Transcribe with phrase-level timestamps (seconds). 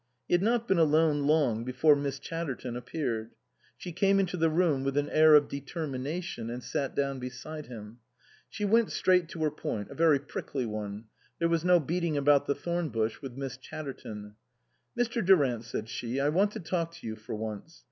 [0.27, 3.35] He had not been alone long before Miss Chatterton appeared.
[3.77, 7.99] She came into the room with an air of determination and sat down beside him.
[8.49, 11.03] She went straight to her point, a very prickly one;
[11.37, 14.33] there was no beating about the thorn bush with Miss Chatterton."
[14.99, 15.23] Mr.
[15.23, 17.79] Durant," said she," I want to talk to you for once.